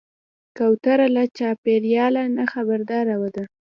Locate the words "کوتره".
0.57-1.07